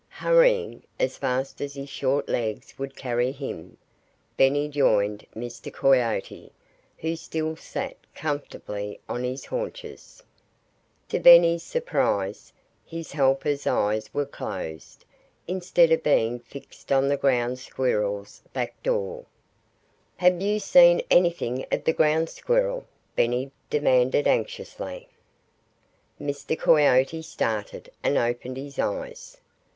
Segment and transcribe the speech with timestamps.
[0.25, 3.77] Hurrying as fast as his short legs would carry him,
[4.35, 5.71] Benny joined Mr.
[5.71, 6.51] Coyote,
[6.97, 10.23] who still sat comfortably on his haunches.
[11.09, 12.51] To Benny's surprise,
[12.83, 15.05] his helper's eyes were closed,
[15.47, 19.27] instead of being fixed on the Ground Squirrel's back door.
[20.17, 25.09] "Have you seen anything of the Ground Squirrel?" Benny demanded anxiously.
[26.19, 26.57] Mr.
[26.57, 29.37] Coyote started, and opened his eyes.